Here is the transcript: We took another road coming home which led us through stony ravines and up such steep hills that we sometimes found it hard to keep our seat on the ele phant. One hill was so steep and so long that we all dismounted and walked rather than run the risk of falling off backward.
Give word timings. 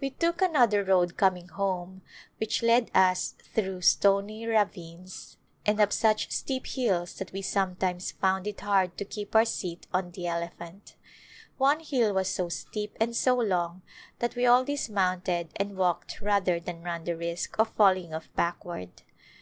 We 0.00 0.08
took 0.08 0.40
another 0.40 0.82
road 0.82 1.18
coming 1.18 1.48
home 1.48 2.00
which 2.40 2.62
led 2.62 2.90
us 2.94 3.34
through 3.54 3.82
stony 3.82 4.46
ravines 4.46 5.36
and 5.66 5.78
up 5.78 5.92
such 5.92 6.30
steep 6.32 6.66
hills 6.68 7.12
that 7.16 7.32
we 7.32 7.42
sometimes 7.42 8.12
found 8.12 8.46
it 8.46 8.60
hard 8.62 8.96
to 8.96 9.04
keep 9.04 9.36
our 9.36 9.44
seat 9.44 9.86
on 9.92 10.12
the 10.12 10.26
ele 10.26 10.48
phant. 10.58 10.94
One 11.58 11.80
hill 11.80 12.14
was 12.14 12.28
so 12.30 12.48
steep 12.48 12.96
and 12.98 13.14
so 13.14 13.36
long 13.36 13.82
that 14.20 14.36
we 14.36 14.46
all 14.46 14.64
dismounted 14.64 15.50
and 15.56 15.76
walked 15.76 16.22
rather 16.22 16.58
than 16.58 16.82
run 16.82 17.04
the 17.04 17.14
risk 17.14 17.58
of 17.58 17.68
falling 17.68 18.14
off 18.14 18.30
backward. 18.34 19.02